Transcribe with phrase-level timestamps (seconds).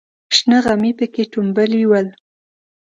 [0.35, 2.07] شنه غمي پکې ټومبلې ول.